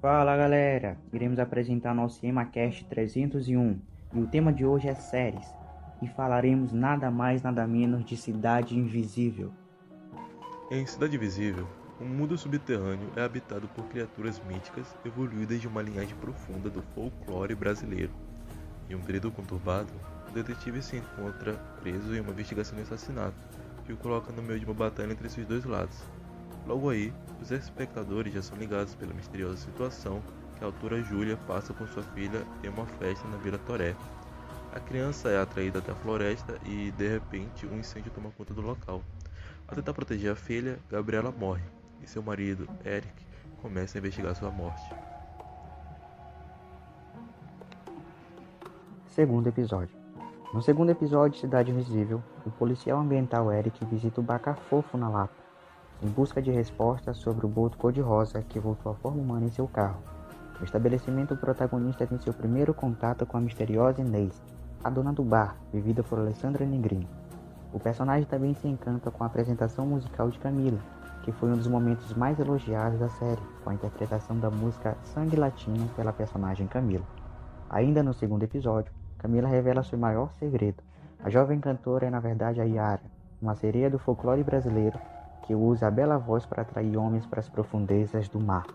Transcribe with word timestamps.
Fala 0.00 0.34
galera, 0.34 0.96
iremos 1.12 1.38
apresentar 1.38 1.94
nosso 1.94 2.24
EmaCast 2.24 2.86
301 2.86 3.78
e 4.14 4.18
o 4.18 4.26
tema 4.26 4.50
de 4.50 4.64
hoje 4.64 4.88
é 4.88 4.94
séries 4.94 5.46
e 6.00 6.08
falaremos 6.08 6.72
nada 6.72 7.10
mais 7.10 7.42
nada 7.42 7.66
menos 7.66 8.02
de 8.06 8.16
Cidade 8.16 8.78
Invisível. 8.78 9.52
Em 10.70 10.86
Cidade 10.86 11.16
Invisível, 11.16 11.68
o 12.00 12.04
mundo 12.04 12.38
subterrâneo 12.38 13.10
é 13.14 13.20
habitado 13.20 13.68
por 13.68 13.84
criaturas 13.88 14.40
míticas 14.48 14.96
evoluídas 15.04 15.60
de 15.60 15.68
uma 15.68 15.82
linhagem 15.82 16.16
profunda 16.16 16.70
do 16.70 16.80
folclore 16.94 17.54
brasileiro. 17.54 18.12
Em 18.88 18.94
um 18.94 19.02
período 19.02 19.30
conturbado, 19.30 19.92
o 20.30 20.32
detetive 20.32 20.80
se 20.80 20.96
encontra 20.96 21.52
preso 21.82 22.14
em 22.14 22.20
uma 22.20 22.32
investigação 22.32 22.74
de 22.74 22.84
assassinato, 22.84 23.36
que 23.84 23.92
o 23.92 23.98
coloca 23.98 24.32
no 24.32 24.40
meio 24.40 24.60
de 24.60 24.64
uma 24.64 24.72
batalha 24.72 25.12
entre 25.12 25.26
esses 25.26 25.44
dois 25.44 25.66
lados. 25.66 26.02
Logo 26.66 26.90
aí, 26.90 27.12
os 27.40 27.50
espectadores 27.50 28.32
já 28.32 28.42
são 28.42 28.56
ligados 28.56 28.94
pela 28.94 29.14
misteriosa 29.14 29.56
situação 29.56 30.22
que 30.56 30.64
a 30.64 30.66
autora 30.66 31.02
Júlia 31.02 31.38
passa 31.46 31.72
com 31.72 31.86
sua 31.86 32.02
filha 32.02 32.44
em 32.62 32.68
uma 32.68 32.86
festa 32.86 33.26
na 33.28 33.38
Vila 33.38 33.58
Toré. 33.58 33.94
A 34.72 34.78
criança 34.78 35.30
é 35.30 35.40
atraída 35.40 35.78
até 35.78 35.90
a 35.90 35.96
floresta 35.96 36.58
e, 36.64 36.92
de 36.92 37.08
repente, 37.08 37.66
um 37.66 37.78
incêndio 37.78 38.12
toma 38.12 38.30
conta 38.36 38.54
do 38.54 38.60
local. 38.60 39.02
Ao 39.66 39.74
tentar 39.74 39.94
proteger 39.94 40.30
a 40.30 40.36
filha, 40.36 40.78
Gabriela 40.88 41.32
morre 41.32 41.64
e 42.02 42.06
seu 42.06 42.22
marido, 42.22 42.68
Eric, 42.84 43.26
começa 43.62 43.96
a 43.96 44.00
investigar 44.00 44.36
sua 44.36 44.50
morte. 44.50 44.94
Segundo 49.06 49.48
episódio. 49.48 49.98
No 50.52 50.62
segundo 50.62 50.90
episódio 50.90 51.32
de 51.32 51.40
Cidade 51.40 51.70
Invisível, 51.70 52.22
o 52.44 52.50
policial 52.50 53.00
ambiental 53.00 53.52
Eric 53.52 53.84
visita 53.86 54.20
o 54.20 54.24
Bacafofo 54.24 54.96
na 54.96 55.08
Lapa 55.08 55.39
em 56.02 56.08
busca 56.08 56.40
de 56.40 56.50
respostas 56.50 57.18
sobre 57.18 57.44
o 57.44 57.48
boto 57.48 57.76
cor-de-rosa 57.76 58.42
que 58.42 58.58
voltou 58.58 58.92
à 58.92 58.94
forma 58.94 59.20
humana 59.20 59.46
em 59.46 59.50
seu 59.50 59.68
carro. 59.68 60.00
No 60.58 60.64
estabelecimento, 60.64 61.34
o 61.34 61.36
protagonista 61.36 62.06
tem 62.06 62.18
seu 62.18 62.32
primeiro 62.32 62.72
contato 62.72 63.26
com 63.26 63.36
a 63.36 63.40
misteriosa 63.40 64.00
Inês, 64.00 64.42
a 64.82 64.88
dona 64.88 65.12
do 65.12 65.22
bar, 65.22 65.56
vivida 65.72 66.02
por 66.02 66.18
Alessandra 66.18 66.64
Negrini. 66.64 67.08
O 67.72 67.78
personagem 67.78 68.26
também 68.26 68.54
se 68.54 68.66
encanta 68.66 69.10
com 69.10 69.22
a 69.22 69.26
apresentação 69.26 69.86
musical 69.86 70.30
de 70.30 70.38
Camila, 70.38 70.78
que 71.22 71.32
foi 71.32 71.50
um 71.50 71.56
dos 71.56 71.66
momentos 71.66 72.14
mais 72.14 72.38
elogiados 72.40 72.98
da 72.98 73.08
série, 73.08 73.42
com 73.62 73.70
a 73.70 73.74
interpretação 73.74 74.38
da 74.38 74.50
música 74.50 74.96
Sangue 75.02 75.36
Latino 75.36 75.86
pela 75.94 76.12
personagem 76.12 76.66
Camila. 76.66 77.04
Ainda 77.68 78.02
no 78.02 78.14
segundo 78.14 78.42
episódio, 78.42 78.92
Camila 79.18 79.48
revela 79.48 79.82
seu 79.82 79.98
maior 79.98 80.32
segredo. 80.38 80.82
A 81.22 81.28
jovem 81.28 81.60
cantora 81.60 82.06
é 82.06 82.10
na 82.10 82.20
verdade 82.20 82.60
a 82.60 82.64
Yara, 82.64 83.02
uma 83.40 83.54
sereia 83.54 83.90
do 83.90 83.98
folclore 83.98 84.42
brasileiro 84.42 84.98
que 85.50 85.54
usa 85.56 85.88
a 85.88 85.90
bela 85.90 86.16
voz 86.16 86.46
para 86.46 86.62
atrair 86.62 86.96
homens 86.96 87.26
para 87.26 87.40
as 87.40 87.48
profundezas 87.48 88.28
do 88.28 88.38
mar. 88.38 88.68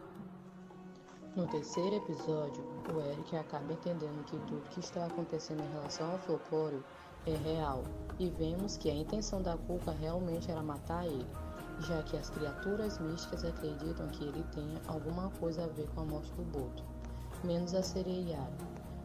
No 1.33 1.47
terceiro 1.47 1.95
episódio, 1.95 2.65
o 2.93 2.99
Eric 2.99 3.33
acaba 3.37 3.71
entendendo 3.71 4.25
que 4.25 4.37
tudo 4.39 4.69
que 4.71 4.81
está 4.81 5.05
acontecendo 5.05 5.63
em 5.63 5.71
relação 5.71 6.11
ao 6.11 6.17
folclore 6.17 6.83
é 7.25 7.33
real 7.33 7.81
e 8.19 8.29
vemos 8.29 8.75
que 8.75 8.91
a 8.91 8.93
intenção 8.93 9.41
da 9.41 9.55
Cuca 9.55 9.91
realmente 9.91 10.51
era 10.51 10.61
matar 10.61 11.05
ele, 11.05 11.25
já 11.79 12.03
que 12.03 12.17
as 12.17 12.29
criaturas 12.29 12.99
místicas 12.99 13.45
acreditam 13.45 14.09
que 14.09 14.25
ele 14.25 14.43
tenha 14.51 14.81
alguma 14.85 15.29
coisa 15.39 15.63
a 15.63 15.67
ver 15.67 15.87
com 15.91 16.01
a 16.01 16.05
morte 16.05 16.33
do 16.33 16.43
Boto, 16.43 16.83
menos 17.41 17.73
a 17.73 17.81
sereia. 17.81 18.39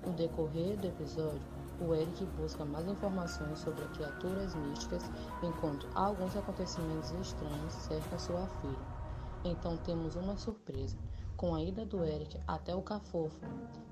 No 0.04 0.12
decorrer 0.14 0.76
do 0.76 0.88
episódio, 0.88 1.46
o 1.80 1.94
Eric 1.94 2.24
busca 2.36 2.64
mais 2.64 2.86
informações 2.86 3.58
sobre 3.58 3.84
criaturas 3.88 4.54
místicas, 4.54 5.02
enquanto 5.42 5.88
alguns 5.94 6.36
acontecimentos 6.36 7.10
estranhos 7.12 7.72
cercam 7.72 8.18
sua 8.18 8.46
filha. 8.60 9.00
Então 9.44 9.76
temos 9.78 10.14
uma 10.14 10.36
surpresa. 10.36 10.96
Com 11.36 11.54
a 11.54 11.62
ida 11.62 11.86
do 11.86 12.04
Eric 12.04 12.38
até 12.46 12.74
o 12.74 12.82
Cafofo, 12.82 13.40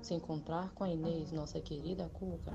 se 0.03 0.13
encontrar 0.13 0.71
com 0.75 0.83
a 0.83 0.89
Inês, 0.89 1.31
nossa 1.31 1.59
querida 1.59 2.07
Cuca, 2.13 2.51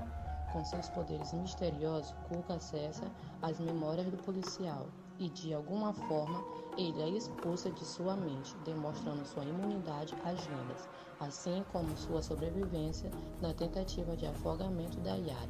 com 0.53 0.63
seus 0.63 0.87
poderes 0.87 1.33
misteriosos, 1.33 2.15
Cuca 2.29 2.53
acessa 2.53 3.03
as 3.41 3.59
memórias 3.59 4.07
do 4.07 4.17
policial 4.17 4.87
e, 5.19 5.29
de 5.29 5.53
alguma 5.53 5.93
forma, 5.93 6.41
ele 6.77 7.01
a 7.03 7.07
expulsa 7.07 7.69
de 7.69 7.85
sua 7.85 8.15
mente, 8.15 8.55
demonstrando 8.65 9.25
sua 9.25 9.43
imunidade 9.43 10.13
às 10.23 10.39
lendas, 10.47 10.87
assim 11.19 11.63
como 11.71 11.95
sua 11.97 12.21
sobrevivência 12.21 13.09
na 13.41 13.53
tentativa 13.53 14.15
de 14.15 14.25
afogamento 14.25 14.99
da 14.99 15.15
Yara. 15.15 15.49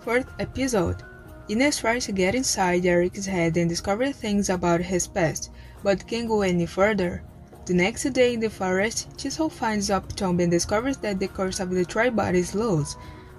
Fourth 0.00 0.28
episode. 0.38 1.04
Ines 1.48 1.76
tries 1.76 2.04
to 2.06 2.12
get 2.12 2.34
inside 2.34 2.86
Eric's 2.86 3.26
head 3.26 3.56
and 3.56 3.68
discover 3.68 4.12
things 4.12 4.50
about 4.50 4.82
his 4.82 5.06
past, 5.06 5.50
but 5.82 6.04
can't 6.06 6.26
go 6.26 6.42
any 6.42 6.66
further. 6.66 7.22
The 7.66 7.74
next 7.74 8.04
day 8.12 8.34
in 8.34 8.40
the 8.40 8.50
forest, 8.50 9.08
Chisel 9.16 9.48
finds 9.48 9.90
up 9.90 10.14
Tomb 10.14 10.40
and 10.40 10.50
discovers 10.50 10.96
that 10.98 11.18
the 11.18 11.28
curse 11.28 11.60
of 11.60 11.70
the 11.70 11.84
tri-body 11.84 12.38
is 12.38 12.54
loose. 12.54 12.96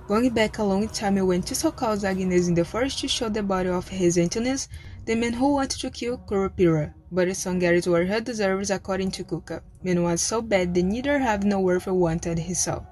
Going 0.07 0.29
back 0.29 0.57
a 0.57 0.63
long 0.63 0.87
time 0.87 1.15
when 1.25 1.43
Chisel 1.43 1.71
calls 1.71 2.05
Agnes 2.05 2.47
in 2.47 2.53
the 2.53 2.63
forest 2.63 2.99
to 2.99 3.07
show 3.09 3.27
the 3.27 3.43
body 3.43 3.69
of 3.69 3.89
his 3.89 4.17
Antinous, 4.17 4.69
the 5.07 5.15
man 5.15 5.31
who 5.31 5.53
wanted 5.53 5.79
to 5.79 5.89
kill 5.89 6.17
Kurupira, 6.17 6.93
but 7.13 7.29
his 7.29 7.37
son 7.37 7.59
gets 7.59 7.87
what 7.87 8.05
he 8.05 8.19
deserves 8.19 8.69
according 8.69 9.09
to 9.11 9.23
Kuka. 9.23 9.63
Man 9.81 10.03
was 10.03 10.21
so 10.21 10.41
bad 10.41 10.73
that 10.73 10.83
neither 10.83 11.17
have 11.17 11.45
no 11.45 11.61
worth 11.61 11.87
or 11.87 11.93
wanted 11.93 12.37
his 12.37 12.59
soul. 12.59 12.85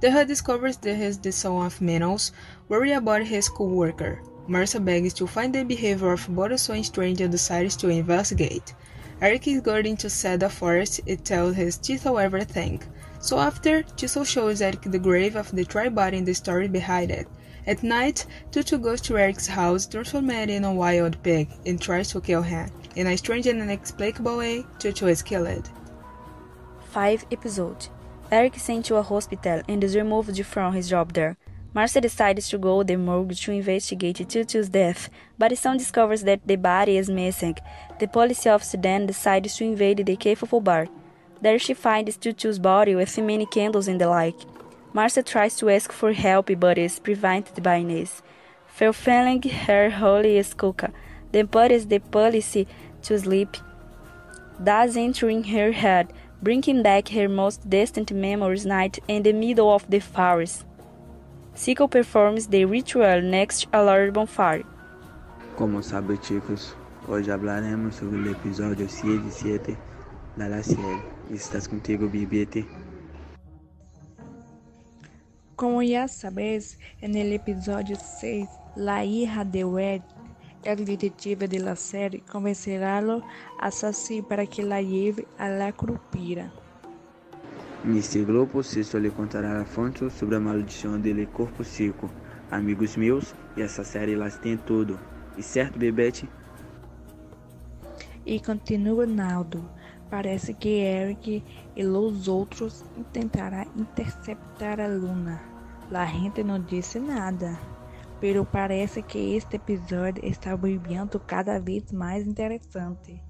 The 0.00 0.12
Hud 0.12 0.28
discovers 0.28 0.76
that 0.76 0.94
he's 0.94 1.18
the 1.18 1.32
son 1.32 1.66
of 1.66 1.80
Manos, 1.80 2.30
worry 2.68 2.92
about 2.92 3.24
his 3.24 3.48
co-worker. 3.48 4.22
Marcia 4.46 4.78
begs 4.78 5.12
to 5.14 5.26
find 5.26 5.52
the 5.52 5.64
behavior 5.64 6.12
of 6.12 6.28
both 6.28 6.60
so 6.60 6.80
strange 6.82 7.20
and 7.20 7.32
decides 7.32 7.74
to 7.78 7.88
investigate. 7.88 8.72
Eric 9.20 9.48
is 9.48 9.60
going 9.60 9.96
to 9.96 10.08
set 10.08 10.38
the 10.38 10.48
forest 10.48 11.00
and 11.08 11.24
tells 11.24 11.56
his 11.56 11.78
Chisel 11.78 12.20
everything. 12.20 12.80
So 13.20 13.38
after, 13.38 13.82
Chisel 13.96 14.24
shows 14.24 14.62
Eric 14.62 14.82
the 14.82 14.98
grave 14.98 15.36
of 15.36 15.50
the 15.50 15.64
tribody 15.64 16.18
and 16.18 16.26
the 16.26 16.34
story 16.34 16.68
behind 16.68 17.10
it. 17.10 17.26
At 17.66 17.82
night, 17.82 18.26
Tutu 18.52 18.78
goes 18.78 19.00
to 19.02 19.18
Eric's 19.18 19.48
house, 19.48 19.86
transformed 19.86 20.50
in 20.50 20.64
a 20.64 20.72
wild 20.72 21.20
pig, 21.24 21.48
and 21.66 21.80
tries 21.80 22.10
to 22.10 22.20
kill 22.20 22.42
him. 22.42 22.70
In 22.94 23.08
a 23.08 23.16
strange 23.16 23.46
and 23.48 23.60
inexplicable 23.60 24.36
way, 24.36 24.64
Tutu 24.78 25.06
is 25.06 25.22
killed. 25.22 25.68
5 26.92 27.26
episode. 27.32 27.88
Eric 28.30 28.56
sent 28.56 28.84
to 28.86 28.96
a 28.96 29.02
hospital 29.02 29.62
and 29.68 29.82
is 29.82 29.96
removed 29.96 30.44
from 30.46 30.74
his 30.74 30.88
job 30.88 31.12
there. 31.12 31.36
Marcia 31.74 32.00
decides 32.00 32.48
to 32.48 32.58
go 32.58 32.82
to 32.82 32.86
the 32.86 32.96
morgue 32.96 33.34
to 33.34 33.52
investigate 33.52 34.26
Tutu's 34.28 34.68
death, 34.68 35.10
but 35.36 35.58
soon 35.58 35.76
discovers 35.76 36.22
that 36.22 36.40
the 36.46 36.56
body 36.56 36.96
is 36.96 37.10
missing. 37.10 37.56
The 37.98 38.08
police 38.08 38.46
officer 38.46 38.78
then 38.78 39.06
decides 39.06 39.56
to 39.56 39.64
invade 39.64 40.06
the 40.06 40.16
Kefufu 40.16 40.64
bar. 40.64 40.86
There 41.40 41.58
she 41.58 41.74
finds 41.74 42.16
Tutu's 42.16 42.58
body 42.58 42.94
with 42.94 43.16
many 43.18 43.46
candles 43.46 43.88
and 43.88 44.00
the 44.00 44.08
like. 44.08 44.36
Marcia 44.92 45.22
tries 45.22 45.56
to 45.56 45.68
ask 45.68 45.92
for 45.92 46.12
help 46.12 46.50
but 46.58 46.78
is 46.78 46.98
prevented 46.98 47.62
by 47.62 47.76
Inez. 47.76 48.22
Fulfilling 48.66 49.42
her 49.42 49.90
holy 49.90 50.38
skuka, 50.40 50.92
then 51.32 51.48
puts 51.48 51.84
the 51.86 51.98
policy 51.98 52.66
to 53.02 53.18
sleep, 53.18 53.56
thus 54.58 54.96
entering 54.96 55.44
her 55.44 55.72
head, 55.72 56.12
bringing 56.42 56.82
back 56.82 57.08
her 57.08 57.28
most 57.28 57.68
distant 57.68 58.12
memories 58.12 58.64
night 58.64 58.98
in 59.08 59.22
the 59.22 59.32
middle 59.32 59.70
of 59.70 59.88
the 59.90 60.00
forest. 60.00 60.64
Siko 61.54 61.90
performs 61.90 62.48
the 62.48 62.64
ritual 62.64 63.20
next 63.20 63.66
a 63.72 63.82
large 63.82 64.12
bonfire. 64.12 64.64
Como 65.56 65.80
sabe, 65.82 66.18
chicos, 66.18 66.74
hoje 67.08 67.30
hablaremos 67.30 67.96
sobre 67.96 68.28
o 68.28 68.32
episódio 68.32 68.88
7 68.88 69.76
da 70.36 70.62
série. 70.62 71.02
Estás 71.30 71.66
contigo, 71.66 72.08
Bibete? 72.08 72.66
Como 75.56 75.82
ya 75.82 76.06
sabes, 76.06 76.78
en 77.00 77.16
el 77.16 77.32
episodio 77.32 77.96
6, 77.96 78.46
la 78.76 79.02
hija 79.04 79.44
de 79.44 79.64
Red, 79.64 80.02
el 80.64 80.84
detective 80.84 81.48
de 81.48 81.60
la 81.60 81.74
serie, 81.74 82.22
convencerá-lo 82.30 83.22
a 83.58 83.70
Saci 83.70 84.20
para 84.20 84.44
que 84.46 84.62
la 84.62 84.82
lleve 84.82 85.26
a 85.38 85.48
la 85.48 85.72
Curupira. 85.72 86.52
Neste 87.84 88.22
grupo, 88.24 88.62
Cício 88.62 88.98
lhe 88.98 89.10
contará 89.10 89.60
a 89.60 89.64
fonte 89.64 90.10
sobre 90.10 90.36
a 90.36 90.40
maldição 90.40 91.00
dele 91.00 91.24
corpo 91.26 91.64
seco. 91.64 92.10
Amigos 92.50 92.96
meus, 92.96 93.34
e 93.56 93.62
essa 93.62 93.84
série 93.84 94.12
elas 94.12 94.36
têm 94.38 94.56
tudo. 94.58 94.98
E 95.38 95.42
certo, 95.42 95.78
Bebete? 95.78 96.28
E 98.26 98.40
continua 98.40 99.06
Naldo. 99.06 99.64
Parece 100.08 100.54
que 100.54 100.80
Eric 100.80 101.42
e 101.74 101.84
os 101.84 102.28
outros 102.28 102.84
tentarão 103.12 103.66
interceptar 103.76 104.80
a 104.80 104.86
Luna. 104.86 105.40
La 105.90 106.06
gente 106.06 106.42
não 106.42 106.60
disse 106.60 106.98
nada, 107.00 107.58
pero 108.20 108.44
parece 108.44 109.02
que 109.02 109.36
este 109.36 109.56
episódio 109.56 110.24
está 110.24 110.54
volviendo 110.54 111.18
cada 111.20 111.58
vez 111.58 111.92
mais 111.92 112.26
interessante. 112.26 113.20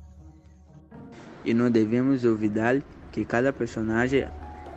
E 1.44 1.54
não 1.54 1.70
devemos 1.70 2.24
olvidar 2.24 2.82
que 3.10 3.24
cada 3.24 3.52
personagem 3.52 4.26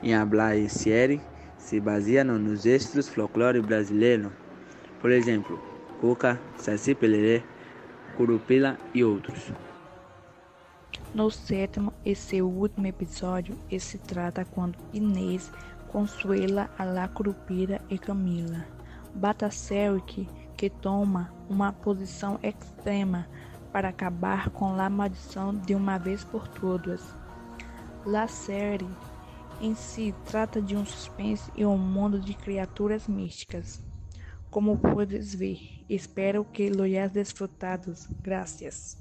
em 0.02 0.14
hablar 0.14 0.58
e 0.58 0.70
série 0.70 1.22
se 1.58 1.80
baseia 1.80 2.24
nos 2.24 2.66
extras 2.66 3.10
folclore 3.10 3.62
brasileiro. 3.62 4.32
Por 5.02 5.12
exemplo, 5.12 5.60
Cuca, 6.00 6.40
Saci 6.58 6.96
Peleré, 6.96 7.44
Curupila 8.16 8.78
e 8.94 9.04
outros. 9.04 9.52
No 11.14 11.32
sétimo 11.32 11.92
e 12.06 12.16
seu 12.16 12.48
último 12.48 12.86
episódio, 12.86 13.58
se 13.80 13.98
trata 13.98 14.46
quando 14.46 14.78
Inês 14.94 15.52
consuela 15.88 16.70
a 16.78 16.84
e 17.90 17.98
Camila. 17.98 18.66
Batacelk 19.16 20.28
que 20.56 20.70
toma 20.70 21.34
uma 21.50 21.74
posição 21.74 22.40
extrema 22.44 23.28
para 23.72 23.90
acabar 23.90 24.50
com 24.50 24.80
a 24.80 24.90
maldição 24.90 25.56
de 25.56 25.74
uma 25.74 25.98
vez 25.98 26.24
por 26.24 26.48
todas. 26.48 27.02
La 28.06 28.28
série 28.28 28.88
em 29.62 29.76
si 29.76 30.14
trata 30.26 30.62
de 30.62 30.76
um 30.76 30.86
suspense 30.86 31.52
e 31.56 31.66
um 31.66 31.78
mundo 31.78 32.20
de 32.20 32.34
criaturas 32.34 33.08
místicas. 33.08 33.84
Como 34.50 34.78
podes 34.78 35.34
ver, 35.34 35.60
espero 35.88 36.44
que 36.44 36.70
lo 36.70 36.84
hayas 36.84 37.12
desfrutado. 37.12 37.94
Gracias. 38.22 39.00